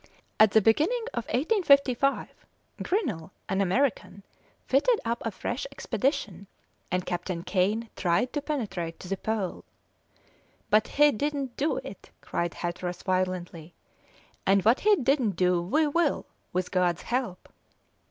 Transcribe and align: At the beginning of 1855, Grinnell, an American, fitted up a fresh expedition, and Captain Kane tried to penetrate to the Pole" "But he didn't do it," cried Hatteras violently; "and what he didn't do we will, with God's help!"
At 0.39 0.49
the 0.53 0.61
beginning 0.63 1.03
of 1.13 1.25
1855, 1.25 2.29
Grinnell, 2.81 3.31
an 3.47 3.61
American, 3.61 4.23
fitted 4.65 4.99
up 5.05 5.21
a 5.23 5.29
fresh 5.29 5.67
expedition, 5.71 6.47
and 6.91 7.05
Captain 7.05 7.43
Kane 7.43 7.87
tried 7.95 8.33
to 8.33 8.41
penetrate 8.41 8.99
to 8.99 9.07
the 9.07 9.15
Pole" 9.15 9.63
"But 10.71 10.87
he 10.97 11.11
didn't 11.11 11.55
do 11.55 11.77
it," 11.77 12.09
cried 12.21 12.55
Hatteras 12.55 13.03
violently; 13.03 13.75
"and 14.43 14.65
what 14.65 14.79
he 14.79 14.95
didn't 14.95 15.35
do 15.35 15.61
we 15.61 15.85
will, 15.85 16.25
with 16.51 16.71
God's 16.71 17.03
help!" 17.03 17.53